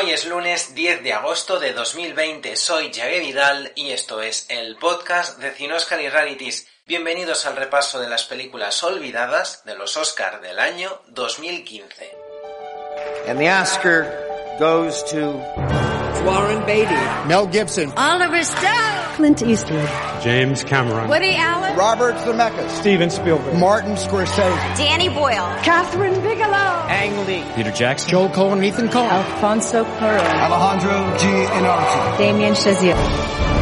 Hoy 0.00 0.12
es 0.12 0.26
lunes 0.26 0.76
10 0.76 1.02
de 1.02 1.12
agosto 1.12 1.58
de 1.58 1.72
2020. 1.72 2.54
Soy 2.54 2.92
Javier 2.94 3.20
Vidal 3.20 3.72
y 3.74 3.90
esto 3.90 4.22
es 4.22 4.46
el 4.48 4.76
podcast 4.76 5.40
de 5.40 5.50
Cinoscar 5.50 6.00
y 6.00 6.08
Rarities. 6.08 6.68
Bienvenidos 6.86 7.46
al 7.46 7.56
repaso 7.56 7.98
de 7.98 8.08
las 8.08 8.22
películas 8.22 8.80
olvidadas 8.84 9.64
de 9.64 9.74
los 9.74 9.96
Oscar 9.96 10.40
del 10.40 10.60
año 10.60 11.00
2015. 11.08 12.12
And 13.26 13.40
the 13.40 13.50
Oscar 13.50 14.06
goes 14.60 15.04
to 15.06 15.32
Warren 16.24 16.64
Beatty, 16.64 16.94
Mel 17.26 17.48
Gibson, 17.50 17.92
Oliver 17.98 18.42
Stone, 18.42 19.07
Clint 19.18 19.42
Eastwood, 19.42 19.90
James 20.22 20.62
Cameron, 20.62 21.08
Woody 21.08 21.34
Allen, 21.34 21.76
Robert 21.76 22.14
Zemeckis, 22.18 22.70
Steven 22.70 23.10
Spielberg, 23.10 23.58
Martin 23.58 23.96
Scorsese, 23.96 24.76
Danny 24.76 25.08
Boyle, 25.08 25.44
Catherine 25.64 26.14
Bigelow, 26.22 26.86
Ang 26.86 27.26
Lee, 27.26 27.44
Peter 27.56 27.72
Jackson, 27.72 28.08
Joel 28.08 28.28
Cohen, 28.28 28.62
Ethan 28.62 28.88
Cohen, 28.88 29.10
Alfonso 29.10 29.82
Cuarón, 29.82 30.20
Alejandro 30.20 31.18
G. 31.18 31.26
Inarritu. 31.26 32.18
Damien 32.18 32.54
Chazelle. 32.54 33.57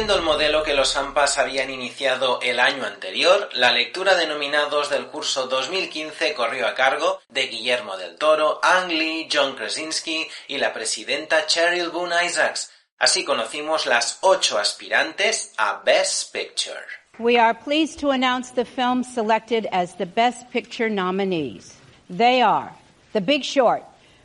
Siguiendo 0.00 0.18
el 0.18 0.24
modelo 0.24 0.62
que 0.62 0.72
los 0.72 0.96
AMPAs 0.96 1.36
habían 1.36 1.68
iniciado 1.68 2.40
el 2.40 2.58
año 2.58 2.86
anterior, 2.86 3.50
la 3.52 3.70
lectura 3.70 4.14
de 4.14 4.26
nominados 4.26 4.88
del 4.88 5.08
curso 5.08 5.46
2015 5.46 6.32
corrió 6.32 6.66
a 6.66 6.74
cargo 6.74 7.20
de 7.28 7.48
Guillermo 7.48 7.98
del 7.98 8.16
Toro, 8.16 8.60
Ang 8.62 8.88
Lee, 8.88 9.28
John 9.30 9.54
Krasinski 9.54 10.26
y 10.48 10.56
la 10.56 10.72
presidenta 10.72 11.44
Cheryl 11.46 11.90
Boone 11.90 12.14
Isaacs. 12.24 12.72
Así 12.98 13.26
conocimos 13.26 13.84
las 13.84 14.16
ocho 14.22 14.56
aspirantes 14.56 15.52
a 15.58 15.82
Best 15.84 16.32
Picture. 16.32 16.80
We 17.18 17.36
are 17.36 17.52
pleased 17.52 18.00
to 18.00 18.08
announce 18.08 18.52
the 18.52 18.64
films 18.64 19.06
selected 19.06 19.68
as 19.70 19.96
the 19.96 20.06
Best 20.06 20.50
Picture 20.50 20.88
nominees. 20.88 21.74
They 22.08 22.40
are 22.40 22.72
The 23.12 23.20
Big 23.20 23.44
Short, 23.44 23.82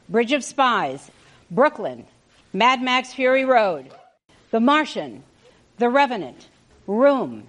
Bridge 0.08 0.32
of 0.32 0.46
Spies, 0.46 1.12
Brooklyn, 1.52 2.06
Mad 2.54 2.82
Max 2.82 3.14
Fury 3.14 3.44
Road, 3.44 3.92
The 4.52 4.62
Martian, 4.62 5.24
The 5.78 5.90
Revenant, 5.90 6.38
Room, 6.88 7.44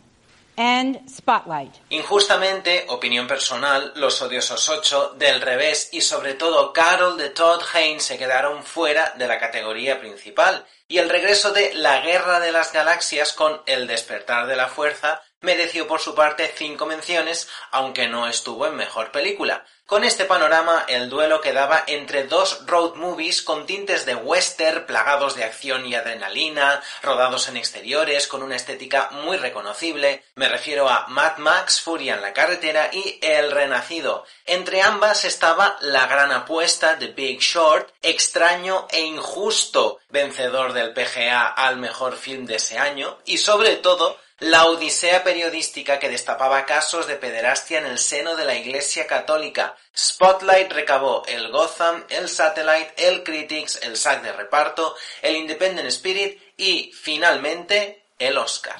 and 0.56 1.08
Spotlight. 1.08 1.74
Injustamente, 1.90 2.86
opinión 2.88 3.28
personal, 3.28 3.92
los 3.96 4.20
odiosos 4.20 4.68
8 4.68 5.14
del 5.18 5.40
revés 5.40 5.90
y 5.92 6.00
sobre 6.00 6.34
todo 6.34 6.72
Carol 6.72 7.16
de 7.18 7.30
Todd 7.30 7.62
Haynes 7.72 8.02
se 8.02 8.18
quedaron 8.18 8.62
fuera 8.62 9.14
de 9.16 9.28
la 9.28 9.38
categoría 9.38 10.00
principal 10.00 10.66
y 10.88 10.98
el 10.98 11.08
regreso 11.08 11.52
de 11.52 11.74
La 11.74 12.00
Guerra 12.00 12.40
de 12.40 12.52
las 12.52 12.72
Galaxias 12.72 13.32
con 13.32 13.60
El 13.66 13.86
despertar 13.86 14.46
de 14.46 14.56
la 14.56 14.68
fuerza 14.68 15.22
mereció 15.40 15.86
por 15.86 16.00
su 16.00 16.14
parte 16.14 16.52
cinco 16.56 16.86
menciones, 16.86 17.48
aunque 17.70 18.08
no 18.08 18.28
estuvo 18.28 18.66
en 18.66 18.76
mejor 18.76 19.12
película. 19.12 19.64
Con 19.86 20.02
este 20.02 20.24
panorama, 20.24 20.84
el 20.88 21.08
duelo 21.08 21.40
quedaba 21.40 21.84
entre 21.86 22.24
dos 22.24 22.66
road 22.66 22.96
movies 22.96 23.40
con 23.40 23.66
tintes 23.66 24.04
de 24.04 24.16
western, 24.16 24.84
plagados 24.84 25.36
de 25.36 25.44
acción 25.44 25.86
y 25.86 25.94
adrenalina, 25.94 26.82
rodados 27.04 27.46
en 27.46 27.56
exteriores, 27.56 28.26
con 28.26 28.42
una 28.42 28.56
estética 28.56 29.10
muy 29.12 29.36
reconocible. 29.36 30.24
Me 30.34 30.48
refiero 30.48 30.88
a 30.88 31.06
Mad 31.06 31.36
Max, 31.36 31.80
Furia 31.80 32.16
en 32.16 32.22
la 32.22 32.32
carretera 32.32 32.90
y 32.92 33.20
El 33.22 33.52
Renacido. 33.52 34.24
Entre 34.44 34.82
ambas 34.82 35.24
estaba 35.24 35.76
la 35.80 36.08
gran 36.08 36.32
apuesta 36.32 36.96
de 36.96 37.06
Big 37.06 37.38
Short, 37.38 37.88
extraño 38.02 38.88
e 38.90 39.02
injusto, 39.02 40.00
vencedor 40.08 40.72
del 40.72 40.94
PGA 40.94 41.46
al 41.46 41.76
mejor 41.76 42.16
film 42.16 42.44
de 42.44 42.56
ese 42.56 42.76
año, 42.76 43.18
y 43.24 43.38
sobre 43.38 43.76
todo, 43.76 44.18
la 44.38 44.66
odisea 44.66 45.24
periodística 45.24 45.98
que 45.98 46.10
destapaba 46.10 46.66
casos 46.66 47.06
de 47.06 47.16
pederastia 47.16 47.78
en 47.78 47.86
el 47.86 47.98
seno 47.98 48.36
de 48.36 48.44
la 48.44 48.54
Iglesia 48.54 49.06
Católica. 49.06 49.74
Spotlight 49.96 50.70
recabó 50.72 51.22
el 51.26 51.50
Gotham, 51.50 52.04
el 52.10 52.28
Satellite, 52.28 52.92
el 52.98 53.22
Critics, 53.22 53.80
el 53.82 53.96
SAC 53.96 54.22
de 54.22 54.32
reparto, 54.32 54.94
el 55.22 55.36
Independent 55.36 55.88
Spirit 55.88 56.38
y, 56.56 56.92
finalmente, 56.92 58.04
el 58.18 58.36
Oscar. 58.36 58.76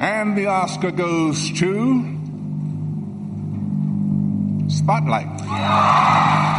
And 0.00 0.36
the 0.36 0.46
Oscar 0.46 0.92
goes 0.92 1.52
to 1.58 2.04
Spotlight. 4.68 6.57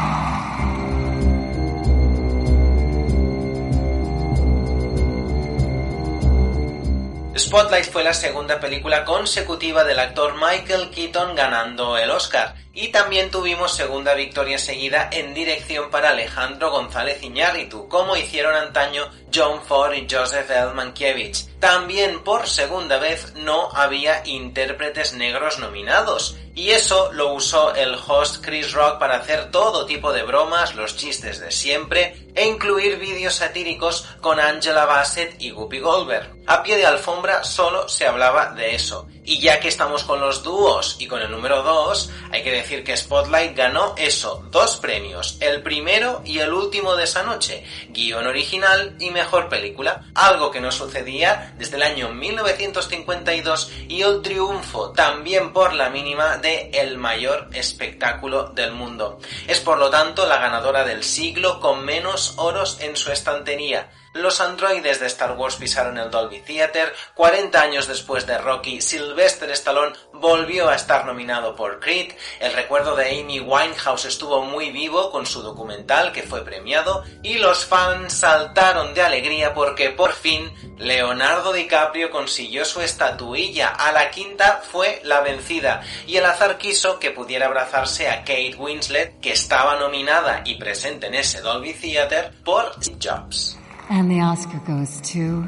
Spotlight 7.40 7.90
fue 7.90 8.04
la 8.04 8.14
segunda 8.14 8.60
película 8.60 9.06
consecutiva 9.06 9.86
del 9.86 10.00
actor 10.00 10.34
Michael 10.36 10.90
Keaton 10.90 11.36
ganando 11.36 11.98
el 11.98 12.12
Oscar. 12.12 12.54
Y 12.74 12.90
también 12.90 13.32
tuvimos 13.32 13.74
segunda 13.74 14.14
victoria 14.14 14.58
seguida 14.58 15.10
en 15.10 15.34
dirección 15.34 15.90
para 15.90 16.10
Alejandro 16.10 16.70
González 16.70 17.24
Iñárritu, 17.24 17.88
como 17.88 18.18
hicieron 18.18 18.56
antaño 18.56 19.10
John 19.34 19.62
Ford 19.62 19.94
y 19.94 20.08
Joseph 20.10 20.50
L. 20.50 20.74
Mankiewicz. 20.74 21.48
También 21.60 22.24
por 22.24 22.48
segunda 22.48 22.98
vez 22.98 23.34
no 23.36 23.70
había 23.74 24.26
intérpretes 24.26 25.14
negros 25.14 25.60
nominados. 25.60 26.38
Y 26.56 26.72
eso 26.72 27.12
lo 27.14 27.34
usó 27.34 27.74
el 27.76 27.96
host 27.96 28.44
Chris 28.44 28.74
Rock 28.74 29.00
para 29.00 29.18
hacer 29.18 29.50
todo 29.50 29.86
tipo 29.86 30.12
de 30.12 30.24
bromas, 30.24 30.76
los 30.76 30.98
chistes 30.98 31.40
de 31.40 31.52
siempre 31.52 32.28
e 32.36 32.48
incluir 32.48 32.98
vídeos 32.98 33.36
satíricos 33.36 34.06
con 34.20 34.40
Angela 34.40 34.86
Bassett 34.86 35.42
y 35.42 35.52
Guppy 35.52 35.80
Goldberg. 35.80 36.36
A 36.48 36.62
pie 36.64 36.78
de 36.78 36.86
alfombra 36.86 37.44
solo 37.44 37.88
se 37.88 38.08
hablaba 38.08 38.52
de 38.52 38.76
eso. 38.76 39.08
Y 39.30 39.38
ya 39.38 39.60
que 39.60 39.68
estamos 39.68 40.06
con 40.06 40.20
los 40.20 40.42
dúos 40.42 40.96
y 40.98 41.06
con 41.06 41.22
el 41.22 41.30
número 41.30 41.62
2, 41.62 42.10
hay 42.32 42.42
que 42.42 42.52
decir 42.52 42.84
que 42.84 42.98
Spotlight 42.98 43.56
ganó 43.56 43.94
eso, 43.96 44.44
dos 44.50 44.78
premios, 44.78 45.38
el 45.40 45.62
primero 45.62 46.24
y 46.26 46.40
el 46.40 46.52
último 46.52 46.96
de 46.96 47.04
esa 47.04 47.22
noche, 47.22 47.64
guion 47.90 48.26
original 48.26 48.96
y 49.00 49.12
mejor 49.12 49.48
película, 49.48 50.08
algo 50.16 50.50
que 50.50 50.62
no 50.62 50.72
sucedía 50.72 51.54
desde 51.60 51.76
el 51.76 51.84
año 51.84 52.10
1952 52.10 53.72
y 53.88 54.02
el 54.02 54.24
triunfo 54.24 54.94
también 54.94 55.54
por 55.54 55.74
la 55.74 55.92
mínima 55.92 56.38
de 56.38 56.72
el 56.74 56.98
mayor 56.98 57.50
espectáculo 57.54 58.46
del 58.56 58.72
mundo. 58.72 59.20
Es 59.48 59.60
por 59.60 59.78
lo 59.78 59.92
tanto 59.92 60.26
la 60.26 60.40
ganadora 60.40 60.84
del 60.84 61.04
siglo 61.04 61.60
con 61.60 61.86
menos 61.86 62.34
oros 62.38 62.80
en 62.82 62.98
su 62.98 63.12
estantería. 63.12 63.92
Los 64.14 64.42
androides 64.42 65.00
de 65.00 65.06
Star 65.06 65.34
Wars 65.34 65.58
pisaron 65.58 66.00
el 66.00 66.09
Dolby 66.09 66.42
Theater, 66.42 66.96
40 67.14 67.62
años 67.62 67.88
después 67.88 68.25
de 68.25 68.40
Rocky, 68.40 68.81
Sylvester 68.81 69.52
Stallone 69.52 69.96
volvió 70.14 70.68
a 70.68 70.75
estar 70.75 71.06
nominado 71.06 71.56
por 71.56 71.80
Creed, 71.80 72.14
el 72.40 72.53
recuerdo 72.53 72.96
de 72.96 73.19
Amy 73.19 73.40
Winehouse 73.40 74.06
estuvo 74.06 74.42
muy 74.42 74.72
vivo 74.72 75.12
con 75.12 75.28
su 75.28 75.44
documental 75.44 76.12
que 76.12 76.24
fue 76.24 76.44
premiado, 76.44 77.03
y 77.22 77.38
los 77.38 77.66
fans 77.66 78.14
saltaron 78.14 78.96
de 78.96 79.03
alegría 79.03 79.53
porque 79.53 79.92
por 79.92 80.14
fin 80.14 80.52
Leonardo 80.80 81.53
DiCaprio 81.53 82.09
consiguió 82.09 82.66
su 82.66 82.81
estatuilla, 82.81 83.68
a 83.68 83.92
la 83.92 84.09
quinta 84.09 84.64
fue 84.72 85.02
la 85.03 85.22
vencida, 85.22 85.84
y 86.08 86.18
el 86.18 86.25
azar 86.25 86.58
quiso 86.58 86.98
que 86.98 87.12
pudiera 87.12 87.46
abrazarse 87.46 88.09
a 88.09 88.22
Kate 88.22 88.56
Winslet, 88.58 89.19
que 89.19 89.34
estaba 89.34 89.75
nominada 89.75 90.42
y 90.46 90.56
presente 90.56 91.06
en 91.06 91.14
ese 91.14 91.42
Dolby 91.42 91.75
Theater 91.75 92.34
por 92.44 92.74
Jobs. 93.00 93.59
And 93.90 94.10
the 94.12 94.20
Oscar 94.22 94.60
goes 94.68 95.02
to 95.14 95.48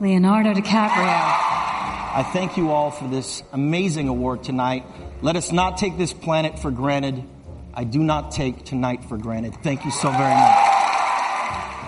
Leonardo 0.00 0.52
DiCaprio. 0.52 1.06
I 2.14 2.28
thank 2.32 2.56
you 2.56 2.72
all 2.72 2.90
for 2.90 3.06
this 3.06 3.40
amazing 3.52 4.08
award 4.08 4.42
tonight. 4.42 4.84
Let 5.22 5.36
us 5.36 5.52
not 5.52 5.78
take 5.78 5.96
this 5.96 6.12
planet 6.12 6.58
for 6.58 6.72
granted. 6.72 7.22
I 7.72 7.84
do 7.84 8.00
not 8.00 8.32
take 8.32 8.64
tonight 8.64 9.04
for 9.04 9.16
granted. 9.16 9.54
Thank 9.62 9.84
you 9.84 9.92
so 9.92 10.10
very 10.10 10.34
much. 10.34 10.72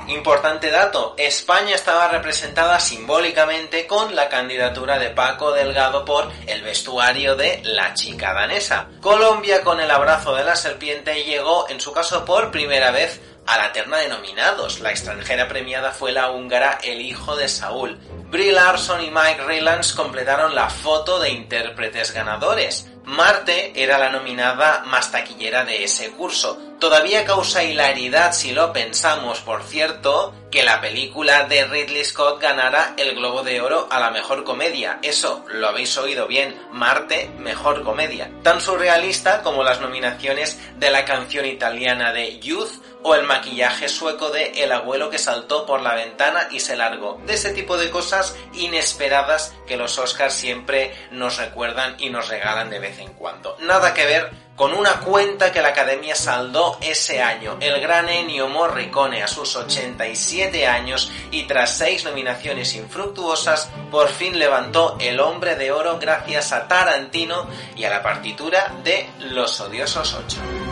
Importante 0.07 0.71
dato, 0.71 1.15
España 1.17 1.75
estaba 1.75 2.09
representada 2.09 2.79
simbólicamente 2.79 3.87
con 3.87 4.15
la 4.15 4.29
candidatura 4.29 4.99
de 4.99 5.11
Paco 5.11 5.53
Delgado 5.53 6.05
por 6.05 6.31
el 6.47 6.63
vestuario 6.63 7.37
de 7.37 7.63
La 7.65 7.95
chica 7.95 8.35
danesa. 8.35 8.89
Colombia 9.01 9.63
con 9.63 9.81
el 9.81 9.91
abrazo 9.91 10.35
de 10.37 10.45
la 10.45 10.57
serpiente 10.57 11.25
llegó 11.25 11.69
en 11.71 11.81
su 11.81 11.91
caso 11.93 12.25
por 12.27 12.51
primera 12.51 12.91
vez 12.91 13.19
a 13.47 13.59
la 13.59 13.73
terna 13.73 13.99
de 13.99 14.09
nominados. 14.09 14.81
La 14.81 14.91
extranjera 14.91 15.49
premiada 15.49 15.93
fue 15.93 16.13
la 16.13 16.31
húngara 16.31 16.79
El 16.83 17.01
hijo 17.01 17.37
de 17.37 17.49
Saúl. 17.49 17.99
Brie 18.31 18.53
Larson 18.53 19.03
y 19.03 19.11
Mike 19.11 19.45
Rylance 19.47 19.95
completaron 19.95 20.55
la 20.55 20.69
foto 20.71 21.19
de 21.19 21.31
intérpretes 21.31 22.13
ganadores. 22.13 22.91
Marte 23.05 23.73
era 23.75 23.99
la 23.99 24.11
nominada 24.11 24.83
más 24.87 25.13
taquillera 25.13 25.65
de 25.65 25.85
ese 25.85 26.11
curso. 26.13 26.59
Todavía 26.79 27.25
causa 27.25 27.63
hilaridad 27.63 28.33
si 28.33 28.53
lo 28.53 28.73
pensamos, 28.73 29.41
por 29.41 29.63
cierto, 29.63 30.35
que 30.51 30.63
la 30.63 30.81
película 30.81 31.45
de 31.45 31.65
Ridley 31.65 32.05
Scott 32.05 32.41
ganara 32.41 32.95
el 32.97 33.17
Globo 33.17 33.43
de 33.43 33.61
Oro 33.61 33.89
a 33.91 33.99
la 33.99 34.11
mejor 34.11 34.45
comedia. 34.45 34.99
Eso, 35.03 35.45
lo 35.49 35.69
habéis 35.69 35.97
oído 35.99 36.27
bien, 36.27 36.57
Marte, 36.71 37.31
mejor 37.39 37.83
comedia. 37.83 38.31
Tan 38.43 38.61
surrealista 38.61 39.43
como 39.43 39.65
las 39.65 39.81
nominaciones 39.81 40.59
de 40.77 40.91
la 40.91 41.05
canción 41.05 41.45
italiana 41.47 42.13
de 42.13 42.39
Youth 42.39 42.71
o 43.03 43.15
el 43.15 43.25
maquillaje 43.25 43.89
sueco 43.89 44.31
de 44.31 44.63
El 44.63 44.73
abuelo 44.73 45.11
que 45.11 45.19
saltó 45.19 45.67
por 45.67 45.83
la 45.83 45.95
ventana 45.95 46.49
y 46.51 46.61
se 46.61 46.77
largó. 46.77 47.21
De 47.27 47.35
ese 47.35 47.53
tipo 47.53 47.77
de 47.77 47.91
cosas 47.91 48.37
inesperadas 48.55 49.55
que 49.67 49.77
los 49.77 49.99
Oscars 49.99 50.35
siempre 50.35 50.95
nos 51.11 51.37
recuerdan 51.37 51.97
y 51.99 52.11
nos 52.11 52.29
regalan 52.29 52.71
de 52.71 52.79
vez 52.79 52.99
en 52.99 53.13
cuando. 53.15 53.57
Nada 53.61 53.93
que 53.93 54.07
ver 54.07 54.44
con 54.57 54.73
una 54.73 55.01
cuenta 55.01 55.53
que 55.53 55.61
la 55.61 55.69
Academia 55.69 56.15
saldó 56.15 56.79
ese 56.81 57.23
año. 57.23 57.57
El 57.61 57.81
gran 57.81 58.09
Ennio 58.09 58.49
Morricone 58.49 59.23
a 59.23 59.29
sus 59.29 59.57
87 59.57 60.67
años 60.67 61.11
y 61.31 61.45
tras 61.45 61.77
seis 61.77 62.05
nominaciones 62.05 62.75
infructuosas, 62.75 63.71
por 63.91 64.09
fin 64.09 64.39
levantó 64.39 64.97
el 65.01 65.21
hombre 65.21 65.57
de 65.57 65.73
oro 65.73 65.99
gracias 66.01 66.53
a 66.53 66.69
Tarantino 66.69 67.47
y 67.77 67.85
a 67.85 67.91
la 67.91 68.03
partitura 68.03 68.73
de 68.85 69.09
Los 69.19 69.61
Odiosos 69.61 70.15
8. 70.15 70.64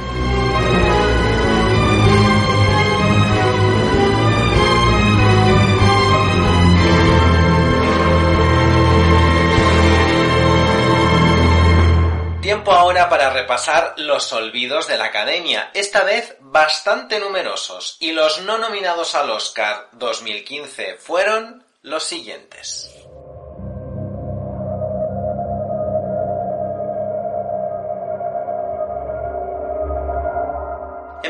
Tiempo 12.62 12.78
ahora 12.78 13.08
para 13.08 13.30
repasar 13.30 13.94
los 13.96 14.32
olvidos 14.32 14.86
de 14.86 14.96
la 14.96 15.06
Academia, 15.06 15.72
esta 15.74 16.04
vez 16.04 16.36
bastante 16.38 17.18
numerosos, 17.18 17.96
y 17.98 18.12
los 18.12 18.42
no 18.42 18.56
nominados 18.56 19.16
al 19.16 19.30
Oscar 19.30 19.88
2015 19.90 20.94
fueron 20.94 21.64
los 21.82 22.04
siguientes. 22.04 23.01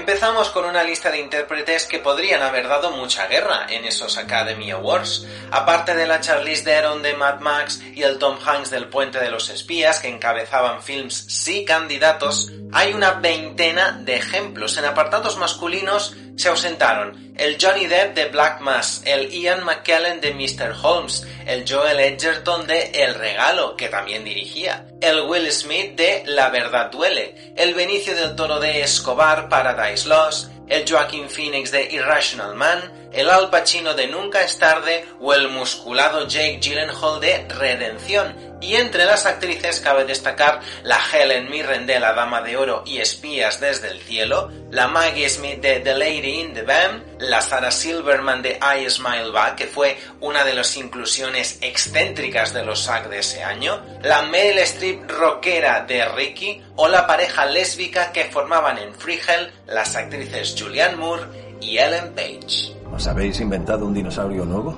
Empezamos 0.02 0.50
con 0.50 0.64
una 0.64 0.82
lista 0.82 1.12
de 1.12 1.20
intérpretes 1.20 1.87
que 1.87 2.00
podrían 2.00 2.43
haber 2.43 2.66
dado 2.66 2.90
mucha 2.90 3.28
guerra 3.28 3.69
en 3.70 3.84
esos 3.84 4.19
Academy 4.19 4.72
Awards. 4.72 5.28
Aparte 5.52 5.94
de 5.94 6.08
la 6.08 6.20
Charlize 6.20 6.64
Theron 6.64 7.02
de 7.02 7.14
Mad 7.14 7.38
Max 7.38 7.81
y 7.94 8.02
el 8.02 8.19
Tom 8.19 8.37
Hanks 8.44 8.70
del 8.70 8.88
Puente 8.88 9.20
de 9.20 9.31
los 9.31 9.49
Espías 9.49 10.00
que 10.00 10.08
encabezaban 10.08 10.82
films 10.82 11.25
sí 11.28 11.64
candidatos, 11.64 12.50
hay 12.72 12.94
una 12.94 13.12
veintena 13.12 13.93
de 13.93 14.16
ejemplos. 14.16 14.76
En 14.76 14.87
apartados 14.87 15.37
masculinos 15.37 16.16
se 16.37 16.49
ausentaron 16.49 17.32
el 17.37 17.56
Johnny 17.61 17.87
Depp 17.87 18.14
de 18.14 18.26
Black 18.26 18.61
Mass, 18.61 19.02
el 19.05 19.31
Ian 19.31 19.64
McKellen 19.64 20.20
de 20.20 20.34
Mr. 20.34 20.75
Holmes, 20.82 21.26
el 21.46 21.64
Joel 21.69 22.00
Edgerton 22.00 22.67
de 22.67 22.90
El 22.94 23.14
Regalo, 23.14 23.76
que 23.76 23.88
también 23.88 24.25
dirigía, 24.25 24.87
el 25.00 25.23
Will 25.23 25.50
Smith 25.50 25.96
de 25.96 26.23
La 26.26 26.50
Verdad 26.50 26.90
Duele, 26.90 27.55
el 27.56 27.75
Benicio 27.75 28.14
del 28.14 28.37
Toro 28.37 28.61
de 28.61 28.82
Escobar, 28.82 29.49
Paradise 29.49 30.08
Lost, 30.08 30.50
el 30.69 30.88
Joaquin 30.88 31.29
Phoenix 31.29 31.70
de 31.70 31.84
Irrational 31.90 32.55
Man, 32.55 33.01
el 33.12 33.29
Al 33.29 33.50
Pacino 33.50 33.94
de 33.94 34.06
Nunca 34.06 34.43
es 34.43 34.59
tarde 34.59 35.05
o 35.20 35.35
el 35.35 35.49
musculado 35.49 36.26
Jake 36.26 36.59
Gyllenhaal 36.61 37.20
de 37.20 37.47
Redención. 37.49 38.53
Y 38.61 38.76
entre 38.76 39.05
las 39.05 39.26
actrices 39.26 39.81
cabe 39.81 40.05
destacar 40.05 40.61
la 40.85 41.00
Helen 41.12 41.50
Mirren 41.50 41.85
de 41.85 41.99
La 41.99 42.12
Dama 42.12 42.43
de 42.43 42.56
Oro 42.56 42.85
y 42.87 42.99
Espías 42.99 43.61
desde 43.61 43.88
el 43.91 44.00
Cielo, 44.00 44.53
la 44.70 44.87
Maggie 44.87 45.29
Smith 45.29 45.61
de 45.61 45.81
The 45.81 45.94
Lady 45.94 46.41
in 46.41 46.55
the 46.55 46.62
Band, 46.62 47.20
la 47.20 47.41
Sarah 47.41 47.73
Silverman 47.73 48.41
de 48.41 48.61
I 48.61 48.88
Smile 48.88 49.32
Back, 49.32 49.56
que 49.56 49.67
fue 49.67 49.99
una 50.20 50.44
de 50.44 50.55
las 50.55 50.76
inclusiones 50.76 51.58
excéntricas 51.61 52.55
de 52.55 52.65
los 52.65 52.85
SAG 52.85 53.08
de 53.08 53.19
ese 53.19 53.43
año, 53.43 53.85
la 54.03 54.23
Meryl 54.23 54.58
Streep 54.58 55.11
rockera 55.11 55.81
de 55.81 56.05
Ricky 56.05 56.62
o 56.76 56.87
la 56.87 57.05
pareja 57.05 57.47
lésbica 57.47 58.12
que 58.12 58.26
formaban 58.26 58.79
en 58.79 58.94
Free 58.94 59.20
Hell 59.26 59.53
las 59.67 59.97
actrices 59.97 60.55
Julianne 60.56 60.97
Moore 60.97 61.58
y 61.61 61.79
Ellen 61.79 62.15
Page. 62.15 62.81
¿Os 62.93 63.06
habéis 63.06 63.41
inventado 63.41 63.87
un 63.87 63.94
dinosaurio 63.94 64.44
nuevo? 64.44 64.77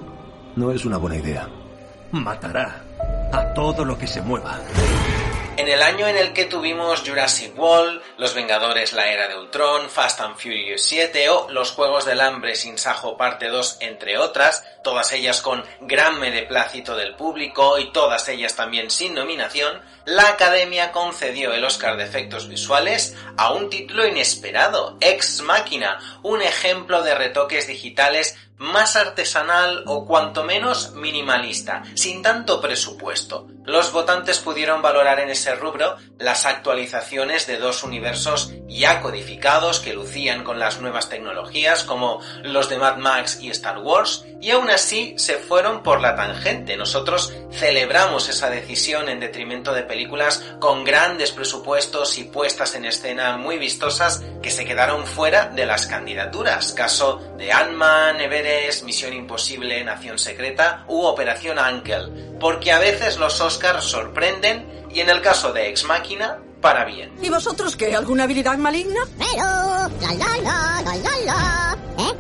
No 0.57 0.71
es 0.71 0.85
una 0.85 0.99
buena 0.99 1.17
idea. 1.17 1.49
Matará 2.13 2.83
a 3.33 3.53
todo 3.55 3.85
lo 3.85 3.99
que 3.99 4.07
se 4.07 4.23
mueva. 4.23 4.61
En 5.57 5.69
el 5.69 5.83
año 5.83 6.09
en 6.09 6.17
el 6.17 6.33
que 6.33 6.47
tuvimos 6.47 7.05
Jurassic 7.07 7.57
World, 7.57 8.03
Los 8.19 8.35
Vengadores 8.35 8.93
La 8.93 9.07
Era 9.07 9.29
de 9.29 9.39
Ultron, 9.39 9.89
Fast 9.89 10.21
and 10.21 10.37
Furious 10.37 10.83
7 10.83 11.29
o 11.29 11.49
Los 11.49 11.71
Juegos 11.71 12.05
del 12.05 12.21
Hambre 12.21 12.57
sin 12.57 12.77
Sajo 12.77 13.17
Parte 13.17 13.47
2, 13.47 13.77
entre 13.79 14.19
otras, 14.19 14.65
todas 14.83 15.13
ellas 15.13 15.41
con 15.43 15.65
gran 15.83 16.21
beneplácito 16.21 16.97
del 16.97 17.15
público 17.15 17.79
y 17.79 17.93
todas 17.93 18.29
ellas 18.29 18.57
también 18.57 18.91
sin 18.91 19.15
nominación, 19.15 19.81
la 20.07 20.29
Academia 20.29 20.91
concedió 20.91 21.53
el 21.53 21.65
Oscar 21.65 21.97
de 21.97 22.05
Efectos 22.05 22.49
Visuales 22.49 23.17
a 23.37 23.53
un 23.53 23.71
título 23.71 24.09
inesperado, 24.09 24.99
Ex 25.01 25.41
Machina, 25.43 26.19
un 26.25 26.43
ejemplo 26.43 27.03
de 27.03 27.15
retoques 27.15 27.69
digitales 27.69 28.37
más 28.57 28.97
artesanal 28.97 29.85
o 29.87 30.05
cuanto 30.05 30.43
menos 30.43 30.93
minimalista, 30.95 31.85
sin 31.95 32.23
tanto 32.23 32.61
presupuesto. 32.61 33.47
Los 33.65 33.93
votantes 33.93 34.41
pudieron 34.41 34.83
valorar 34.83 35.21
en 35.21 35.31
ese 35.31 35.55
rubro 35.55 35.97
las 36.19 36.45
actualizaciones 36.45 37.47
de 37.47 37.57
dos 37.57 37.83
universos 37.83 38.53
ya 38.69 39.01
codificados 39.01 39.81
que 39.81 39.95
lucían 39.95 40.45
con 40.45 40.59
las 40.59 40.81
nuevas 40.81 41.09
tecnologías 41.09 41.85
como 41.85 42.21
los 42.43 42.69
de 42.69 42.79
Mad 42.79 42.99
Max 42.99 43.39
y 43.41 43.49
Star 43.51 43.79
Wars 43.79 44.27
y 44.41 44.51
aún 44.51 44.69
así 44.69 45.15
se 45.17 45.39
fueron 45.39 45.83
por 45.83 46.03
la 46.03 46.15
tangente. 46.15 46.77
Nosotros 46.77 47.33
celebramos 47.51 48.29
esa 48.29 48.51
decisión 48.51 49.09
en 49.09 49.21
detrimento 49.21 49.73
de 49.73 49.83
películas 49.83 50.45
con 50.61 50.85
grandes 50.85 51.33
presupuestos 51.33 52.19
y 52.19 52.25
puestas 52.25 52.75
en 52.75 52.85
escena 52.85 53.39
muy 53.39 53.57
vistosas 53.57 54.23
que 54.43 54.51
se 54.51 54.67
quedaron 54.67 55.07
fuera 55.07 55.47
de 55.47 55.65
las 55.65 55.87
candidaturas. 55.87 56.75
Caso 56.75 57.23
de 57.39 57.51
Ant-Man, 57.51 58.21
Everest, 58.21 58.85
Misión 58.85 59.15
Imposible, 59.15 59.83
Nación 59.83 60.19
Secreta 60.19 60.85
u 60.89 61.03
Operación 61.05 61.59
Ankel. 61.59 62.34
Porque 62.41 62.73
a 62.73 62.79
veces 62.79 63.19
los 63.19 63.41
Oscars 63.41 63.85
sorprenden 63.85 64.67
y 64.91 65.01
en 65.01 65.11
el 65.11 65.21
caso 65.21 65.53
de 65.53 65.69
Ex 65.69 65.85
Máquina, 65.85 66.39
para 66.61 66.85
bien. 66.85 67.13
¿Y 67.21 67.29
vosotros 67.29 67.77
qué? 67.77 67.95
¿Alguna 67.95 68.25
habilidad 68.25 68.57
maligna? 68.57 69.01
Pero, 69.19 69.45
la 70.01 70.15
la 70.15 70.37
la, 70.43 70.83
la 70.83 70.97
la 70.97 71.19
la. 71.25 71.79
¿Eh? 71.99 72.15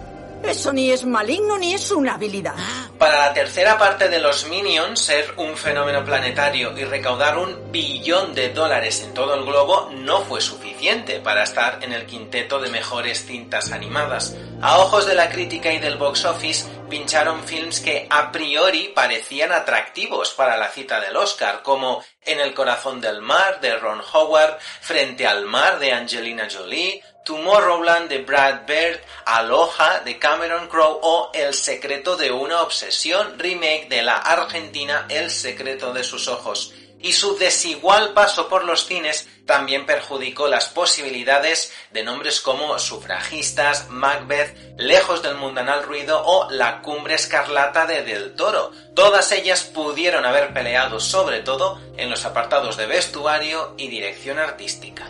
Eso 0.46 0.72
ni 0.72 0.90
es 0.90 1.04
maligno 1.04 1.56
ni 1.56 1.74
es 1.74 1.90
una 1.90 2.14
habilidad. 2.14 2.54
Para 2.98 3.18
la 3.26 3.34
tercera 3.34 3.78
parte 3.78 4.08
de 4.08 4.18
los 4.18 4.46
Minions, 4.48 5.00
ser 5.00 5.34
un 5.38 5.56
fenómeno 5.56 6.04
planetario 6.04 6.76
y 6.76 6.84
recaudar 6.84 7.38
un 7.38 7.72
billón 7.72 8.34
de 8.34 8.50
dólares 8.50 9.02
en 9.02 9.14
todo 9.14 9.34
el 9.34 9.44
globo 9.44 9.90
no 9.92 10.20
fue 10.20 10.40
suficiente 10.40 11.18
para 11.20 11.42
estar 11.44 11.82
en 11.82 11.92
el 11.92 12.06
quinteto 12.06 12.60
de 12.60 12.70
mejores 12.70 13.24
cintas 13.26 13.72
animadas. 13.72 14.36
A 14.60 14.78
ojos 14.78 15.06
de 15.06 15.14
la 15.14 15.30
crítica 15.30 15.72
y 15.72 15.78
del 15.78 15.96
box 15.96 16.24
office, 16.24 16.66
pincharon 16.88 17.42
films 17.44 17.80
que 17.80 18.06
a 18.08 18.30
priori 18.30 18.92
parecían 18.94 19.52
atractivos 19.52 20.34
para 20.34 20.56
la 20.56 20.68
cita 20.68 21.00
del 21.00 21.16
Oscar, 21.16 21.62
como 21.62 22.04
En 22.26 22.40
el 22.40 22.54
corazón 22.54 23.00
del 23.00 23.20
mar 23.20 23.60
de 23.60 23.76
Ron 23.76 24.00
Howard, 24.12 24.58
Frente 24.80 25.26
al 25.26 25.44
mar 25.44 25.78
de 25.78 25.92
Angelina 25.92 26.48
Jolie, 26.50 27.02
Tomorrowland 27.24 28.08
de 28.08 28.18
Brad 28.18 28.66
Bird, 28.66 29.00
Aloha 29.24 30.00
de 30.00 30.18
Cameron 30.18 30.68
Crowe 30.68 31.00
o 31.02 31.30
El 31.32 31.54
secreto 31.54 32.16
de 32.16 32.30
una 32.30 32.60
obsesión, 32.60 33.38
remake 33.38 33.88
de 33.88 34.02
la 34.02 34.16
Argentina 34.16 35.06
El 35.08 35.30
secreto 35.30 35.92
de 35.92 36.04
sus 36.04 36.28
ojos. 36.28 36.74
Y 37.00 37.12
su 37.12 37.36
desigual 37.36 38.14
paso 38.14 38.48
por 38.48 38.64
los 38.64 38.86
cines 38.86 39.28
también 39.46 39.84
perjudicó 39.84 40.48
las 40.48 40.68
posibilidades 40.68 41.72
de 41.92 42.02
nombres 42.02 42.40
como 42.40 42.78
Sufragistas, 42.78 43.88
Macbeth, 43.90 44.78
Lejos 44.78 45.22
del 45.22 45.34
mundanal 45.34 45.82
ruido 45.82 46.22
o 46.24 46.50
La 46.50 46.80
cumbre 46.80 47.14
escarlata 47.14 47.86
de 47.86 48.02
Del 48.04 48.34
Toro. 48.34 48.70
Todas 48.94 49.32
ellas 49.32 49.64
pudieron 49.64 50.24
haber 50.24 50.54
peleado 50.54 50.98
sobre 50.98 51.40
todo 51.40 51.78
en 51.96 52.08
los 52.08 52.24
apartados 52.24 52.76
de 52.78 52.86
vestuario 52.86 53.74
y 53.76 53.88
dirección 53.88 54.38
artística. 54.38 55.06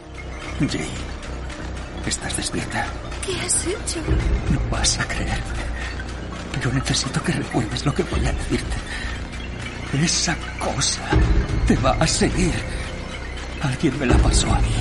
¿Estás 2.07 2.37
despierta? 2.37 2.87
¿Qué 3.25 3.41
has 3.41 3.67
hecho? 3.67 4.01
No 4.51 4.61
vas 4.71 4.99
a 4.99 5.09
creerme. 5.09 5.65
Pero 6.53 6.73
necesito 6.73 7.23
que 7.23 7.33
recuerdes 7.33 7.85
lo 7.87 7.95
que 7.95 8.03
voy 8.03 8.27
a 8.27 8.33
decirte. 8.33 8.77
Esa 10.03 10.37
cosa 10.59 11.03
te 11.67 11.77
va 11.77 11.93
a 11.93 12.07
seguir. 12.07 12.55
Alguien 13.63 13.99
me 13.99 14.07
la 14.07 14.19
pasó 14.19 14.53
a 14.53 14.59
mí. 14.61 14.75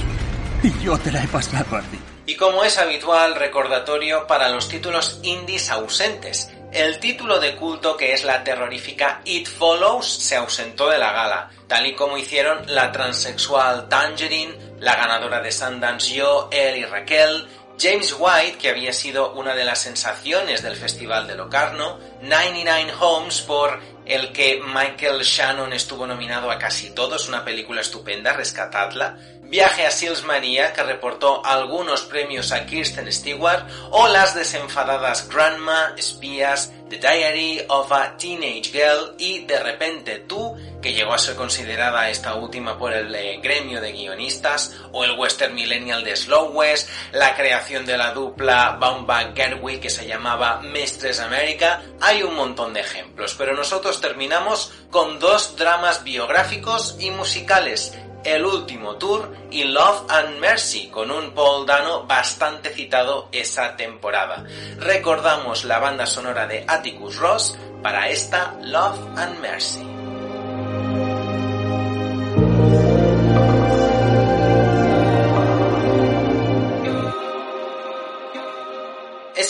Y 0.63 0.83
yo 0.83 0.97
te 0.97 1.11
la 1.11 1.23
he 1.23 1.27
pasado 1.27 1.77
a 1.77 1.81
ti. 1.81 1.99
Y 2.25 2.35
como 2.35 2.63
es 2.63 2.77
habitual, 2.77 3.35
recordatorio 3.35 4.27
para 4.27 4.49
los 4.49 4.67
títulos 4.67 5.19
indies 5.23 5.69
ausentes. 5.69 6.49
El 6.73 6.99
título 6.99 7.39
de 7.39 7.55
culto 7.55 7.95
que 7.95 8.13
es 8.13 8.23
la 8.23 8.43
terrorífica 8.43 9.21
It 9.25 9.47
Follows 9.47 10.07
se 10.07 10.35
ausentó 10.35 10.89
de 10.89 10.97
la 10.97 11.11
gala, 11.11 11.51
tal 11.67 11.85
y 11.85 11.93
como 11.93 12.17
hicieron 12.17 12.65
la 12.65 12.91
transexual 12.91 13.87
Tangerine, 13.87 14.57
la 14.79 14.95
ganadora 14.95 15.39
de 15.39 15.51
Sundance 15.51 16.15
Yo, 16.15 16.49
él 16.51 16.77
y 16.77 16.85
Raquel, 16.85 17.47
James 17.79 18.15
White, 18.17 18.57
que 18.57 18.69
había 18.69 18.91
sido 18.91 19.33
una 19.33 19.53
de 19.53 19.65
las 19.65 19.83
sensaciones 19.83 20.63
del 20.63 20.75
Festival 20.75 21.27
de 21.27 21.35
Locarno, 21.35 21.99
99 22.21 22.91
Homes 22.99 23.41
por 23.41 23.79
el 24.05 24.31
que 24.31 24.61
Michael 24.65 25.21
Shannon 25.21 25.73
estuvo 25.73 26.05
nominado 26.05 26.51
a 26.51 26.57
casi 26.57 26.91
todo, 26.91 27.15
es 27.15 27.27
una 27.27 27.43
película 27.43 27.81
estupenda, 27.81 28.33
rescatadla. 28.33 29.17
Viaje 29.43 29.85
a 29.85 29.91
Sils 29.91 30.23
Maria, 30.23 30.73
que 30.73 30.81
reportó 30.81 31.45
algunos 31.45 32.01
premios 32.01 32.51
a 32.51 32.65
Kirsten 32.65 33.11
Stewart, 33.13 33.67
o 33.91 34.07
Las 34.07 34.33
desenfadadas 34.33 35.29
Grandma, 35.29 35.93
Espías, 35.95 36.71
The 36.89 36.97
Diary 36.97 37.65
of 37.69 37.91
a 37.91 38.17
Teenage 38.17 38.71
Girl 38.71 39.15
y 39.17 39.45
De 39.45 39.59
repente 39.59 40.19
tú, 40.27 40.55
que 40.81 40.93
llegó 40.93 41.13
a 41.13 41.17
ser 41.17 41.35
considerada 41.35 42.09
esta 42.09 42.35
última 42.35 42.77
por 42.77 42.93
el 42.93 43.13
eh, 43.15 43.39
gremio 43.41 43.81
de 43.81 43.91
guionistas, 43.91 44.75
o 44.91 45.03
el 45.03 45.17
western 45.17 45.55
millennial 45.55 46.03
de 46.03 46.15
Slow 46.15 46.51
West, 46.51 46.89
la 47.11 47.35
creación 47.35 47.85
de 47.85 47.97
la 47.97 48.11
dupla 48.11 48.77
Baumbach 48.79 49.35
Gerwig 49.35 49.79
que 49.79 49.89
se 49.89 50.07
llamaba 50.07 50.61
Mestres 50.61 51.19
America, 51.19 51.81
hay 52.01 52.21
un 52.21 52.35
montón 52.35 52.73
de 52.73 52.81
ejemplos, 52.81 53.35
pero 53.37 53.55
nosotros 53.55 53.92
terminamos 54.01 54.71
con 54.89 55.19
dos 55.19 55.55
dramas 55.55 56.03
biográficos 56.03 56.95
y 56.99 57.11
musicales, 57.11 57.93
el 58.23 58.45
último 58.45 58.95
tour 58.95 59.35
y 59.51 59.63
Love 59.63 60.09
and 60.09 60.39
Mercy, 60.39 60.89
con 60.89 61.11
un 61.11 61.31
Paul 61.31 61.65
Dano 61.65 62.05
bastante 62.05 62.69
citado 62.69 63.29
esa 63.31 63.75
temporada. 63.75 64.45
Recordamos 64.77 65.65
la 65.65 65.79
banda 65.79 66.05
sonora 66.05 66.47
de 66.47 66.63
Atticus 66.67 67.17
Ross 67.17 67.57
para 67.81 68.09
esta 68.09 68.55
Love 68.61 68.99
and 69.17 69.39
Mercy. 69.39 69.92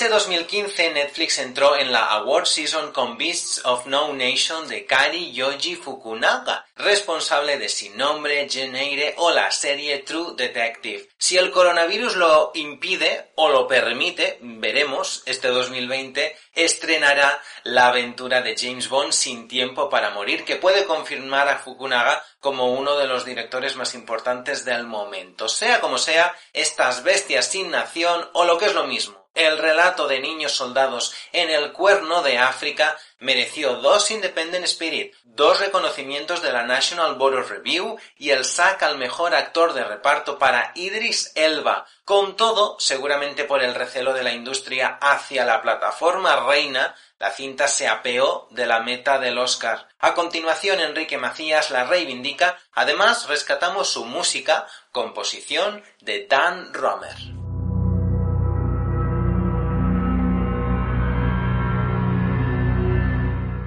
Ese 0.04 0.12
2015 0.12 0.92
Netflix 0.92 1.40
entró 1.40 1.78
en 1.78 1.94
la 1.94 2.12
Award 2.12 2.46
Season 2.46 2.92
con 2.92 3.18
Beasts 3.18 3.62
of 3.64 3.86
No 3.86 4.12
Nation 4.12 4.68
de 4.68 4.86
Kari 4.86 5.32
Yoji 5.32 5.78
Fukunaga, 5.78 6.66
responsable 6.76 7.58
de 7.58 7.70
Sin 7.70 7.96
Nombre, 7.96 8.50
Geneire 8.50 9.14
o 9.16 9.32
la 9.32 9.50
serie 9.50 10.00
True 10.00 10.34
Detective. 10.36 11.08
Si 11.18 11.38
el 11.38 11.52
coronavirus 11.52 12.18
lo 12.18 12.52
impide 12.56 13.32
o 13.36 13.48
lo 13.48 13.66
permite, 13.66 14.40
veremos, 14.42 15.24
este 15.26 15.48
2020 15.48 16.36
estrenará 16.54 17.42
la 17.64 17.88
aventura 17.88 18.42
de 18.42 18.58
James 18.58 18.90
Bond 18.90 19.14
Sin 19.14 19.48
Tiempo 19.48 19.90
para 19.90 20.10
Morir, 20.10 20.44
que 20.44 20.58
puede 20.58 20.84
confirmar 20.84 21.48
a 21.48 21.60
Fukunaga 21.60 22.22
como 22.42 22.74
uno 22.74 22.98
de 22.98 23.08
los 23.08 23.24
directores 23.24 23.78
más 23.78 23.96
importantes 23.96 24.66
del 24.66 24.86
momento. 24.86 25.48
Sea 25.48 25.80
como 25.80 25.98
sea, 25.98 26.36
estas 26.52 27.04
bestias 27.04 27.48
sin 27.48 27.72
nación 27.72 28.30
o 28.34 28.44
lo 28.44 28.58
que 28.58 28.66
es 28.66 28.74
lo 28.74 28.84
mismo 28.84 29.23
el 29.34 29.58
relato 29.58 30.08
de 30.08 30.20
niños 30.20 30.52
soldados 30.52 31.14
en 31.32 31.50
el 31.50 31.72
cuerno 31.72 32.22
de 32.22 32.38
África 32.38 32.98
mereció 33.20 33.76
dos 33.78 34.12
Independent 34.12 34.66
Spirit, 34.66 35.16
dos 35.24 35.60
reconocimientos 35.60 36.42
de 36.42 36.52
la 36.52 36.64
National 36.64 37.16
Board 37.16 37.40
of 37.40 37.50
Review 37.50 37.98
y 38.18 38.30
el 38.30 38.46
SAC 38.46 38.84
al 38.84 38.98
mejor 38.98 39.34
actor 39.34 39.74
de 39.74 39.84
reparto 39.84 40.38
para 40.38 40.72
Idris 40.76 41.32
Elba. 41.36 41.88
Con 42.06 42.36
todo, 42.36 42.78
seguramente 42.80 43.46
por 43.46 43.64
el 43.64 43.76
recelo 43.76 44.14
de 44.14 44.24
la 44.24 44.34
industria 44.34 44.98
hacia 45.02 45.46
la 45.46 45.62
plataforma 45.62 46.36
reina, 46.48 46.96
la 47.18 47.32
cinta 47.32 47.68
se 47.70 47.88
apeó 47.88 48.48
de 48.52 48.66
la 48.66 48.82
meta 48.82 49.18
del 49.18 49.38
Oscar. 49.38 49.88
A 50.00 50.14
continuación, 50.14 50.82
Enrique 50.82 51.18
Macías 51.18 51.72
la 51.72 51.86
reivindica. 51.86 52.60
Además, 52.74 53.28
rescatamos 53.30 53.88
su 53.88 54.04
música, 54.06 54.68
composición 54.92 55.82
de 56.02 56.28
Dan 56.28 56.74
Romer. 56.74 57.43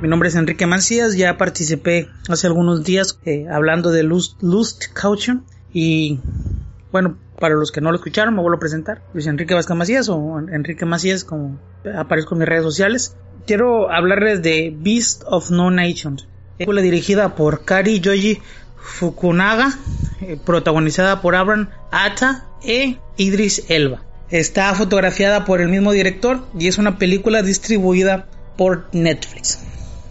Mi 0.07 0.11
nombre 0.11 0.29
es 0.29 0.37
Enrique 0.37 0.67
Macías, 0.67 1.17
ya 1.17 1.37
participé 1.37 2.09
hace 2.29 2.47
algunos 2.47 2.85
días 2.85 3.19
eh, 3.25 3.49
hablando 3.51 3.91
de 3.91 4.05
Lust, 4.05 4.41
Lust 4.41 4.85
Caution 4.93 5.45
y 5.73 6.21
bueno, 6.93 7.19
para 7.41 7.57
los 7.57 7.73
que 7.73 7.81
no 7.81 7.91
lo 7.91 7.97
escucharon 7.97 8.33
me 8.33 8.41
vuelvo 8.41 8.59
a 8.59 8.61
presentar, 8.61 9.03
Luis 9.15 9.27
Enrique 9.27 9.53
Vázquez 9.53 9.77
Macías 9.77 10.09
o 10.09 10.39
Enrique 10.39 10.87
Macías 10.87 11.25
como 11.25 11.59
aparezco 11.93 12.37
en 12.37 12.39
mis 12.39 12.49
redes 12.49 12.63
sociales. 12.63 13.17
Quiero 13.49 13.91
hablarles 13.91 14.43
de 14.43 14.73
Beast 14.79 15.25
of 15.27 15.51
No 15.51 15.73
Nations, 15.73 16.29
película 16.57 16.83
dirigida 16.83 17.35
por 17.35 17.65
Kari 17.65 17.99
Yoji 17.99 18.41
Fukunaga, 18.77 19.77
eh, 20.21 20.39
protagonizada 20.47 21.21
por 21.21 21.35
Abraham 21.35 21.71
Atta 21.91 22.45
e 22.63 23.01
Idris 23.17 23.65
Elba. 23.71 24.05
Está 24.31 24.73
fotografiada 24.77 25.45
por 25.45 25.61
el 25.61 25.69
mismo 25.69 25.91
director 25.91 26.47
y 26.57 26.69
es 26.69 26.79
una 26.79 26.97
película 26.97 27.43
distribuida 27.43 28.29
por 28.57 28.87
Netflix. 28.93 29.67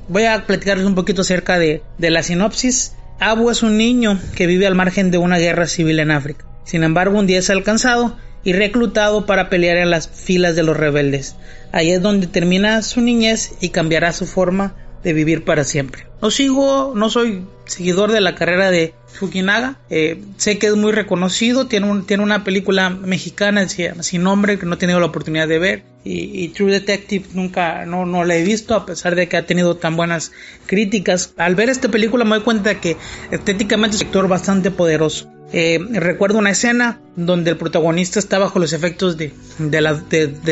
Voy 0.08 0.26
a 0.26 0.46
platicarles 0.46 0.86
un 0.86 0.96
poquito 0.96 1.22
acerca 1.22 1.58
de, 1.58 1.82
de 1.98 2.10
la 2.12 2.22
sinopsis. 2.22 2.94
Abu 3.20 3.50
es 3.50 3.64
un 3.64 3.78
niño 3.78 4.20
que 4.36 4.46
vive 4.46 4.68
al 4.68 4.76
margen 4.76 5.10
de 5.10 5.18
una 5.18 5.38
guerra 5.38 5.68
civil 5.68 6.00
en 6.00 6.12
África. 6.12 6.46
Sin 6.64 6.84
embargo, 6.84 7.18
un 7.18 7.28
día 7.28 7.40
es 7.40 7.50
alcanzado 7.50 8.18
y 8.44 8.54
reclutado 8.54 9.26
para 9.26 9.50
pelear 9.50 9.78
en 9.78 9.90
las 9.90 10.08
filas 10.08 10.56
de 10.56 10.64
los 10.64 10.78
rebeldes. 10.78 11.36
Ahí 11.72 11.92
es 11.92 12.02
donde 12.02 12.28
termina 12.28 12.82
su 12.84 13.02
niñez 13.02 13.54
y 13.60 13.70
cambiará 13.70 14.12
su 14.12 14.28
forma 14.28 14.76
de 15.04 15.14
vivir 15.14 15.44
para 15.44 15.64
siempre. 15.64 16.08
No 16.26 16.32
sigo, 16.32 16.94
no 16.96 17.12
soy 17.12 17.46
seguidor 17.66 18.12
de 18.12 18.20
la 18.20 18.34
carrera 18.34 18.72
de 18.72 18.96
Fukinaga. 19.06 19.78
Eh, 19.92 20.24
sé 20.38 20.58
que 20.58 20.66
es 20.66 20.76
muy 20.76 20.92
reconocido, 20.92 21.68
tiene, 21.68 21.88
un, 21.88 22.04
una 22.20 22.44
película 22.44 22.90
mexicana 22.90 23.70
sin 23.70 24.24
nombre 24.24 24.58
que 24.58 24.66
no 24.66 24.74
he 24.74 24.78
tenido 24.78 25.00
la 25.00 25.06
oportunidad 25.06 25.48
de 25.48 25.60
ver. 25.60 25.84
Y, 26.04 26.48
True 26.48 26.72
Detective 26.72 27.28
nunca, 27.34 27.86
no, 27.86 28.08
no 28.08 28.24
la 28.24 28.38
he 28.38 28.44
visto, 28.44 28.74
a 28.74 28.88
pesar 28.88 29.14
de 29.14 29.30
que 29.30 29.38
ha 29.38 29.46
tenido 29.46 29.78
tan 29.78 29.96
buenas 29.96 30.32
críticas. 30.66 31.32
Al 31.38 31.54
ver 31.54 31.70
esta 31.70 31.90
película 31.90 32.26
me 32.26 32.38
doy 32.38 32.44
cuenta 32.44 32.82
que 32.82 32.98
estéticamente 33.30 33.96
es 33.96 34.02
un 34.02 34.08
actor 34.08 34.28
bastante 34.28 34.72
poderoso. 34.72 35.30
Eh, 35.54 35.80
recuerdo 35.92 36.40
una 36.40 36.50
escena 36.50 37.00
donde 37.16 37.52
el 37.52 37.58
protagonista 37.58 38.20
está 38.20 38.40
bajo 38.40 38.60
los 38.60 38.74
efectos 38.74 39.16
de, 39.16 39.32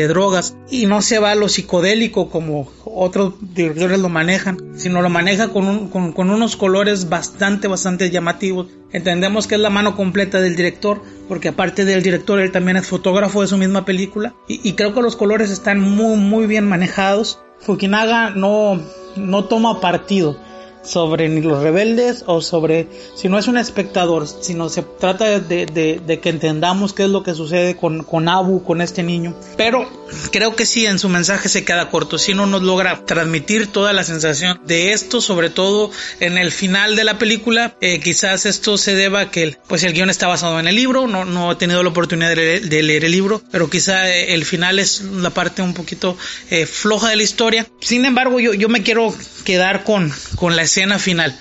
drogas 0.08 0.56
y 0.70 0.86
no 0.86 1.02
se 1.02 1.18
va 1.18 1.32
a 1.32 1.34
lo 1.34 1.48
psicodélico 1.48 2.30
como 2.30 2.72
otros 2.84 3.34
directores 3.40 3.98
lo 3.98 4.08
manejan, 4.08 4.58
sino 4.76 5.02
lo 5.02 5.10
maneja 5.10 5.48
con, 5.48 5.90
unos 6.16 6.56
colores 6.56 7.08
bastante, 7.08 7.68
bastante 7.68 8.10
llamativos. 8.10 8.68
Entendemos 8.92 9.46
que 9.46 9.56
es 9.56 9.60
la 9.60 9.70
mano 9.70 9.96
completa 9.96 10.40
del 10.40 10.56
director, 10.56 11.02
porque 11.28 11.48
aparte 11.48 11.84
del 11.84 12.02
director, 12.02 12.38
él 12.38 12.52
también 12.52 12.76
es 12.76 12.86
fotógrafo 12.86 13.42
de 13.42 13.48
su 13.48 13.58
misma 13.58 13.84
película 13.84 14.34
y, 14.46 14.72
creo 14.74 14.94
que 14.94 15.02
los 15.02 15.16
colores 15.16 15.50
están 15.50 15.80
muy, 15.80 16.16
muy 16.16 16.46
bien 16.46 16.66
manejados. 16.66 17.40
Fukinaga 17.58 18.30
no 18.30 19.44
toma 19.48 19.80
partido 19.80 20.38
sobre 20.84 21.28
ni 21.28 21.40
los 21.40 21.62
rebeldes 21.62 22.24
o 22.26 22.40
sobre 22.40 22.86
si 23.14 23.28
no 23.28 23.38
es 23.38 23.48
un 23.48 23.58
espectador, 23.58 24.26
sino 24.28 24.68
se 24.68 24.82
trata 24.82 25.40
de, 25.40 25.66
de, 25.66 26.20
que 26.20 26.28
entendamos 26.28 26.92
qué 26.92 27.04
es 27.04 27.10
lo 27.10 27.22
que 27.22 27.34
sucede 27.34 27.76
con, 27.76 28.04
con, 28.04 28.28
Abu, 28.28 28.62
con 28.62 28.80
este 28.80 29.02
niño. 29.02 29.34
Pero 29.56 29.88
creo 30.30 30.54
que 30.54 30.66
sí, 30.66 30.86
en 30.86 30.98
su 30.98 31.08
mensaje 31.08 31.48
se 31.48 31.64
queda 31.64 31.90
corto, 31.90 32.18
si 32.18 32.34
no 32.34 32.46
nos 32.46 32.62
logra 32.62 33.04
transmitir 33.04 33.68
toda 33.68 33.92
la 33.92 34.04
sensación 34.04 34.60
de 34.66 34.92
esto, 34.92 35.20
sobre 35.20 35.50
todo 35.50 35.90
en 36.20 36.38
el 36.38 36.52
final 36.52 36.96
de 36.96 37.04
la 37.04 37.18
película. 37.18 37.76
Eh, 37.80 38.00
quizás 38.00 38.46
esto 38.46 38.78
se 38.78 38.94
deba 38.94 39.20
a 39.20 39.30
que 39.30 39.56
pues 39.66 39.82
el 39.84 39.92
guion 39.92 40.10
está 40.10 40.26
basado 40.26 40.60
en 40.60 40.68
el 40.68 40.76
libro, 40.76 41.06
no, 41.06 41.24
no 41.24 41.52
he 41.52 41.56
tenido 41.56 41.82
la 41.82 41.88
oportunidad 41.88 42.34
de 42.34 42.82
leer, 42.82 43.04
el 43.04 43.12
libro, 43.12 43.42
pero 43.50 43.68
quizá 43.68 44.08
eh, 44.08 44.34
el 44.34 44.44
final 44.44 44.78
es 44.78 45.00
la 45.02 45.30
parte 45.30 45.62
un 45.62 45.74
poquito 45.74 46.16
eh, 46.50 46.66
floja 46.66 47.10
de 47.10 47.16
la 47.16 47.22
historia. 47.22 47.66
Sin 47.80 48.04
embargo, 48.04 48.40
yo, 48.40 48.54
yo 48.54 48.68
me 48.68 48.82
quiero 48.82 49.14
quedar 49.44 49.84
con, 49.84 50.12
con 50.36 50.56
la 50.56 50.62
escena 50.62 50.73
final. 50.98 51.38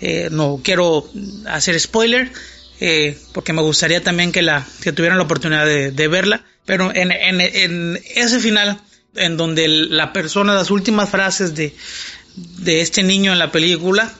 Eh, 0.00 0.28
no 0.30 0.60
quiero 0.62 1.10
hacer 1.46 1.78
spoiler, 1.80 2.30
eh, 2.80 3.18
porque 3.32 3.52
me 3.52 3.62
gustaría 3.62 4.02
también 4.02 4.32
que, 4.32 4.42
la, 4.42 4.66
que 4.82 4.92
tuvieran 4.92 5.18
la 5.18 5.24
oportunidad 5.24 5.66
de, 5.66 6.08
verla, 6.08 6.44
pero 6.64 6.94
en, 6.94 7.10
en, 7.10 7.40
en, 7.40 8.00
ese 8.14 8.38
final, 8.38 8.80
en 9.16 9.36
donde 9.36 9.66
la 9.66 10.12
persona, 10.12 10.54
las 10.54 10.70
últimas 10.70 11.08
frases 11.08 11.54
de, 11.54 11.74
de 12.36 12.80
este 12.80 13.02
niño 13.02 13.32
en 13.32 13.38
la 13.38 13.50
película, 13.50 14.12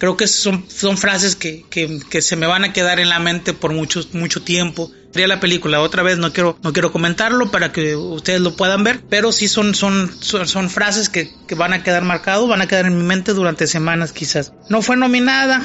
creo 0.00 0.16
que 0.16 0.26
son, 0.26 0.64
son 0.68 0.96
frases 0.96 1.36
que, 1.36 1.62
que, 1.68 2.00
que, 2.08 2.22
se 2.22 2.34
me 2.34 2.46
van 2.46 2.64
a 2.64 2.72
quedar 2.72 2.98
en 3.00 3.10
la 3.10 3.18
mente 3.18 3.52
por 3.52 3.72
mucho, 3.72 4.00
mucho 4.12 4.42
tiempo. 4.42 4.90
La 5.12 5.40
película 5.40 5.80
otra 5.80 6.02
vez 6.02 6.18
no 6.18 6.32
quiero 6.32 6.56
no 6.62 6.72
quiero 6.72 6.92
comentarlo 6.92 7.50
para 7.50 7.72
que 7.72 7.96
ustedes 7.96 8.40
lo 8.40 8.56
puedan 8.56 8.84
ver, 8.84 9.02
pero 9.10 9.32
sí 9.32 9.48
son 9.48 9.74
son 9.74 10.10
son, 10.22 10.70
frases 10.70 11.08
que, 11.08 11.30
que, 11.46 11.54
van 11.54 11.72
a 11.72 11.82
quedar 11.82 12.04
marcados, 12.04 12.48
van 12.48 12.62
a 12.62 12.68
quedar 12.68 12.86
en 12.86 12.96
mi 12.96 13.02
mente 13.02 13.34
durante 13.34 13.66
semanas 13.66 14.12
quizás. 14.12 14.52
No 14.68 14.82
fue 14.82 14.96
nominada 14.96 15.62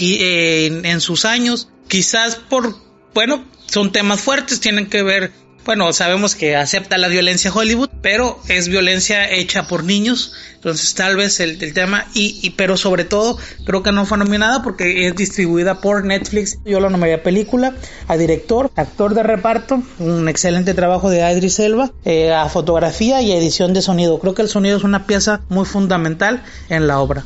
eh, 0.00 0.66
en, 0.66 0.84
en 0.84 1.00
sus 1.00 1.24
años, 1.24 1.68
quizás 1.88 2.34
por 2.36 2.76
bueno 3.14 3.44
son 3.68 3.92
temas 3.92 4.20
fuertes, 4.20 4.60
tienen 4.60 4.90
que 4.90 5.02
ver 5.02 5.32
bueno, 5.64 5.92
sabemos 5.92 6.34
que 6.34 6.56
acepta 6.56 6.98
la 6.98 7.08
violencia 7.08 7.52
Hollywood, 7.52 7.90
pero 8.00 8.40
es 8.48 8.68
violencia 8.68 9.30
hecha 9.30 9.68
por 9.68 9.84
niños, 9.84 10.32
entonces 10.54 10.94
tal 10.94 11.16
vez 11.16 11.38
el, 11.40 11.58
tema, 11.72 12.06
y, 12.14 12.50
pero 12.50 12.76
sobre 12.76 13.04
todo 13.04 13.38
creo 13.64 13.82
que 13.82 13.92
no 13.92 14.04
fue 14.06 14.18
nominada 14.18 14.62
porque 14.62 15.06
es 15.06 15.14
distribuida 15.14 15.80
por 15.80 16.04
Netflix, 16.04 16.58
yo 16.64 16.80
la 16.80 16.90
nominaría 16.90 17.22
película, 17.22 17.74
a 18.08 18.16
director, 18.16 18.70
actor 18.76 19.14
de 19.14 19.22
reparto, 19.22 19.82
un 19.98 20.28
excelente 20.28 20.74
trabajo 20.74 21.10
de 21.10 21.20
Idris 21.32 21.58
Elba, 21.58 21.92
eh, 22.04 22.32
a 22.32 22.48
fotografía 22.48 23.22
y 23.22 23.32
a 23.32 23.36
edición 23.36 23.72
de 23.72 23.82
sonido, 23.82 24.18
creo 24.18 24.34
que 24.34 24.42
el 24.42 24.48
sonido 24.48 24.76
es 24.76 24.84
una 24.84 25.06
pieza 25.06 25.42
muy 25.48 25.64
fundamental 25.64 26.42
en 26.68 26.86
la 26.86 27.00
obra. 27.00 27.24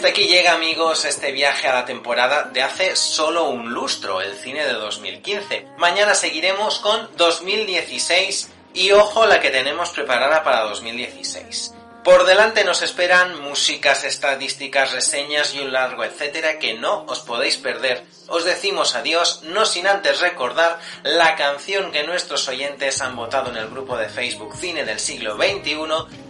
Aquí 0.00 0.26
llega 0.26 0.54
amigos 0.54 1.04
este 1.04 1.32
viaje 1.32 1.68
a 1.68 1.74
la 1.74 1.84
temporada 1.84 2.44
de 2.44 2.62
hace 2.62 2.96
solo 2.96 3.48
un 3.50 3.72
lustro, 3.72 4.20
el 4.20 4.34
cine 4.36 4.64
de 4.64 4.72
2015. 4.72 5.66
Mañana 5.76 6.14
seguiremos 6.14 6.78
con 6.78 7.08
2016 7.16 8.50
y 8.74 8.90
ojo 8.92 9.26
la 9.26 9.40
que 9.40 9.50
tenemos 9.50 9.90
preparada 9.90 10.42
para 10.42 10.62
2016. 10.62 11.74
Por 12.04 12.26
delante 12.26 12.64
nos 12.64 12.82
esperan 12.82 13.40
músicas, 13.40 14.02
estadísticas, 14.02 14.90
reseñas 14.90 15.54
y 15.54 15.60
un 15.60 15.72
largo 15.72 16.02
etcétera 16.02 16.58
que 16.58 16.74
no 16.74 17.04
os 17.04 17.20
podéis 17.20 17.58
perder. 17.58 18.02
Os 18.26 18.44
decimos 18.44 18.96
adiós, 18.96 19.42
no 19.44 19.64
sin 19.66 19.86
antes 19.86 20.20
recordar 20.20 20.80
la 21.04 21.36
canción 21.36 21.92
que 21.92 22.02
nuestros 22.02 22.48
oyentes 22.48 23.00
han 23.00 23.14
votado 23.14 23.50
en 23.50 23.56
el 23.56 23.68
grupo 23.68 23.96
de 23.96 24.08
Facebook 24.08 24.56
Cine 24.56 24.84
del 24.84 24.98
siglo 24.98 25.36
XXI 25.36 25.76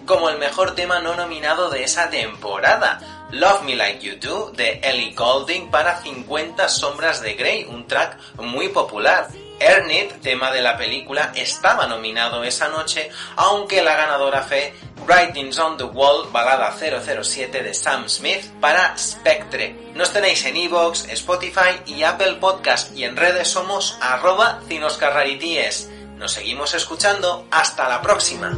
como 0.04 0.28
el 0.28 0.36
mejor 0.36 0.74
tema 0.74 1.00
no 1.00 1.16
nominado 1.16 1.70
de 1.70 1.84
esa 1.84 2.10
temporada. 2.10 3.00
Love 3.30 3.62
Me 3.62 3.74
Like 3.74 4.06
You 4.06 4.16
Do 4.20 4.50
de 4.50 4.78
Ellie 4.82 5.14
Golding 5.14 5.70
para 5.70 6.02
50 6.02 6.68
sombras 6.68 7.22
de 7.22 7.32
Grey, 7.32 7.64
un 7.64 7.86
track 7.86 8.18
muy 8.36 8.68
popular. 8.68 9.28
Ernit, 9.58 10.20
tema 10.20 10.50
de 10.50 10.60
la 10.60 10.76
película, 10.76 11.32
estaba 11.36 11.86
nominado 11.86 12.42
esa 12.42 12.68
noche, 12.68 13.10
aunque 13.36 13.80
la 13.80 13.94
ganadora 13.94 14.42
fue 14.42 14.74
Writings 15.06 15.58
on 15.58 15.76
the 15.76 15.84
Wall, 15.84 16.28
balada 16.32 16.72
007 16.72 17.62
de 17.62 17.74
Sam 17.74 18.08
Smith 18.08 18.44
para 18.60 18.96
Spectre. 18.96 19.92
Nos 19.94 20.12
tenéis 20.12 20.44
en 20.46 20.56
Evox, 20.56 21.08
Spotify 21.10 21.80
y 21.86 22.02
Apple 22.02 22.34
Podcast 22.40 22.96
y 22.96 23.04
en 23.04 23.16
redes 23.16 23.48
somos 23.48 23.96
arroba 24.00 24.60
cinoscarrarities. 24.68 25.90
Nos 26.16 26.32
seguimos 26.32 26.74
escuchando. 26.74 27.46
Hasta 27.50 27.88
la 27.88 28.00
próxima. 28.00 28.56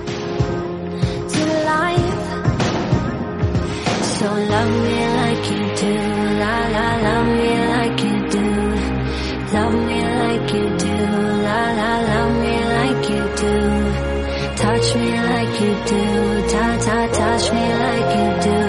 Touch 17.35 17.53
me 17.53 17.67
like 17.85 18.09
you 18.17 18.26
do. 18.49 18.61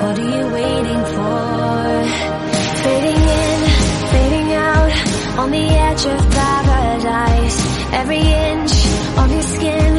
What 0.00 0.14
are 0.22 0.30
you 0.36 0.44
waiting 0.58 1.02
for? 1.14 1.74
Fading 2.82 3.22
in, 3.40 3.60
fading 4.12 4.50
out, 4.70 4.92
on 5.40 5.50
the 5.50 5.66
edge 5.86 6.04
of 6.14 6.20
paradise. 6.38 7.58
Every 8.00 8.24
inch 8.48 8.74
of 9.20 9.28
your 9.32 9.46
skin 9.54 9.92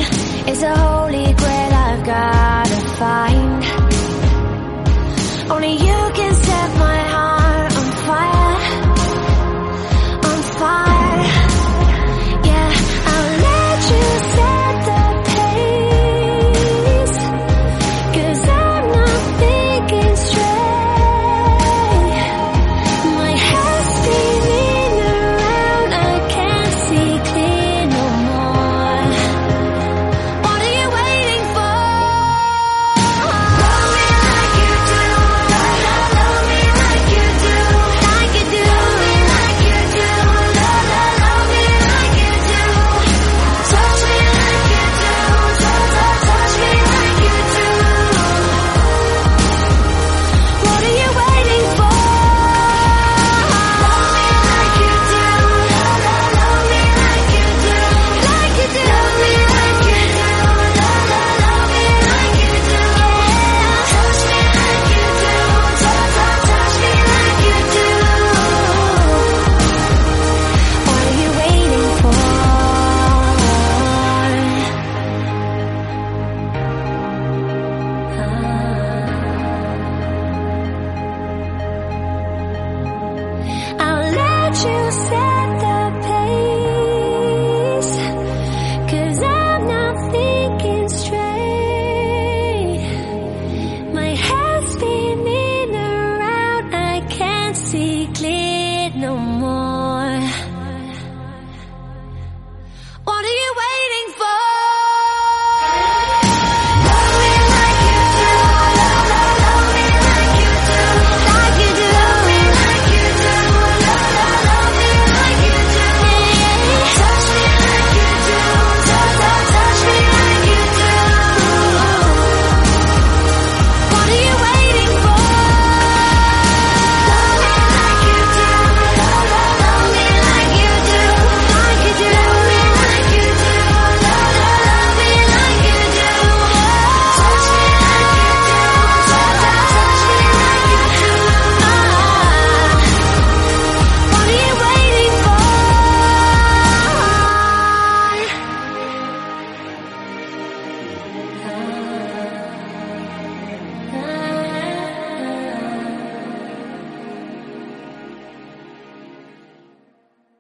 is 0.52 0.62
a 0.62 0.76
holy 0.78 1.34
grail 1.42 1.74
I've 1.88 2.04
gotta 2.06 2.80
find. 3.00 3.41